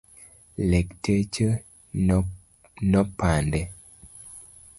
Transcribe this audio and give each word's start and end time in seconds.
Lakteche 0.69 1.47
nopande. 2.91 3.61